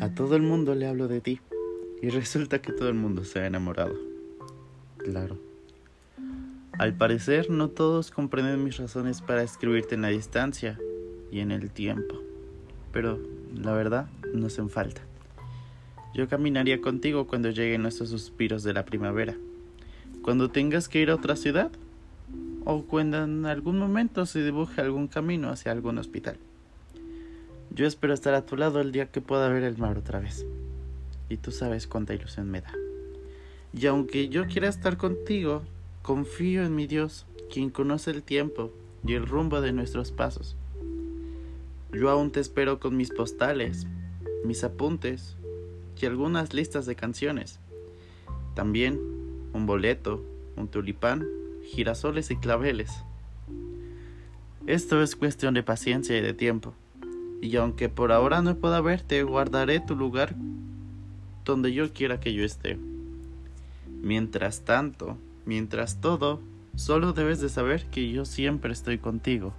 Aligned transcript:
A 0.00 0.08
todo 0.14 0.34
el 0.34 0.40
mundo 0.40 0.74
le 0.74 0.86
hablo 0.86 1.08
de 1.08 1.20
ti 1.20 1.40
y 2.00 2.08
resulta 2.08 2.62
que 2.62 2.72
todo 2.72 2.88
el 2.88 2.94
mundo 2.94 3.24
se 3.24 3.40
ha 3.40 3.46
enamorado. 3.46 3.94
Claro. 4.96 5.38
Al 6.78 6.94
parecer 6.94 7.50
no 7.50 7.68
todos 7.68 8.10
comprenden 8.10 8.64
mis 8.64 8.78
razones 8.78 9.20
para 9.20 9.42
escribirte 9.42 9.96
en 9.96 10.00
la 10.00 10.08
distancia 10.08 10.78
y 11.30 11.40
en 11.40 11.50
el 11.50 11.70
tiempo, 11.70 12.14
pero 12.92 13.20
la 13.54 13.72
verdad 13.72 14.08
no 14.32 14.46
hacen 14.46 14.70
falta. 14.70 15.02
Yo 16.14 16.26
caminaría 16.28 16.80
contigo 16.80 17.26
cuando 17.26 17.50
lleguen 17.50 17.82
nuestros 17.82 18.08
suspiros 18.08 18.62
de 18.62 18.72
la 18.72 18.86
primavera, 18.86 19.36
cuando 20.22 20.50
tengas 20.50 20.88
que 20.88 21.02
ir 21.02 21.10
a 21.10 21.16
otra 21.16 21.36
ciudad 21.36 21.70
o 22.64 22.84
cuando 22.84 23.22
en 23.22 23.44
algún 23.44 23.78
momento 23.78 24.24
se 24.24 24.42
dibuje 24.42 24.80
algún 24.80 25.08
camino 25.08 25.50
hacia 25.50 25.72
algún 25.72 25.98
hospital. 25.98 26.38
Yo 27.72 27.86
espero 27.86 28.12
estar 28.12 28.34
a 28.34 28.44
tu 28.44 28.56
lado 28.56 28.80
el 28.80 28.90
día 28.90 29.12
que 29.12 29.20
pueda 29.20 29.48
ver 29.48 29.62
el 29.62 29.78
mar 29.78 29.96
otra 29.96 30.18
vez. 30.18 30.44
Y 31.28 31.36
tú 31.36 31.52
sabes 31.52 31.86
cuánta 31.86 32.14
ilusión 32.14 32.50
me 32.50 32.60
da. 32.60 32.72
Y 33.72 33.86
aunque 33.86 34.28
yo 34.28 34.48
quiera 34.48 34.68
estar 34.68 34.96
contigo, 34.96 35.62
confío 36.02 36.64
en 36.64 36.74
mi 36.74 36.88
Dios, 36.88 37.26
quien 37.52 37.70
conoce 37.70 38.10
el 38.10 38.24
tiempo 38.24 38.72
y 39.06 39.14
el 39.14 39.24
rumbo 39.24 39.60
de 39.60 39.72
nuestros 39.72 40.10
pasos. 40.10 40.56
Yo 41.92 42.10
aún 42.10 42.32
te 42.32 42.40
espero 42.40 42.80
con 42.80 42.96
mis 42.96 43.10
postales, 43.10 43.86
mis 44.44 44.64
apuntes 44.64 45.36
y 46.00 46.06
algunas 46.06 46.52
listas 46.52 46.86
de 46.86 46.96
canciones. 46.96 47.60
También 48.56 48.98
un 49.52 49.66
boleto, 49.66 50.24
un 50.56 50.66
tulipán, 50.66 51.24
girasoles 51.62 52.32
y 52.32 52.36
claveles. 52.36 53.04
Esto 54.66 55.02
es 55.02 55.14
cuestión 55.14 55.54
de 55.54 55.62
paciencia 55.62 56.18
y 56.18 56.20
de 56.20 56.34
tiempo 56.34 56.74
y 57.40 57.56
aunque 57.56 57.88
por 57.88 58.12
ahora 58.12 58.42
no 58.42 58.56
pueda 58.56 58.80
verte, 58.80 59.22
guardaré 59.22 59.80
tu 59.80 59.96
lugar 59.96 60.34
donde 61.44 61.72
yo 61.72 61.92
quiera 61.92 62.20
que 62.20 62.32
yo 62.32 62.44
esté. 62.44 62.78
Mientras 64.02 64.64
tanto, 64.64 65.16
mientras 65.44 66.00
todo, 66.00 66.40
solo 66.76 67.12
debes 67.12 67.40
de 67.40 67.48
saber 67.48 67.86
que 67.86 68.10
yo 68.10 68.24
siempre 68.24 68.72
estoy 68.72 68.98
contigo. 68.98 69.52